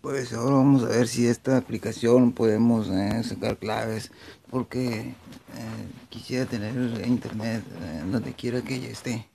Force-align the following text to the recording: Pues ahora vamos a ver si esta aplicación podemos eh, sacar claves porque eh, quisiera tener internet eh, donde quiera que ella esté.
Pues 0.00 0.32
ahora 0.32 0.56
vamos 0.56 0.84
a 0.84 0.88
ver 0.88 1.08
si 1.08 1.26
esta 1.26 1.56
aplicación 1.56 2.30
podemos 2.32 2.88
eh, 2.88 3.22
sacar 3.24 3.56
claves 3.58 4.12
porque 4.48 5.00
eh, 5.00 5.14
quisiera 6.08 6.46
tener 6.46 6.74
internet 7.04 7.64
eh, 7.82 8.02
donde 8.10 8.32
quiera 8.32 8.62
que 8.62 8.76
ella 8.76 8.90
esté. 8.90 9.28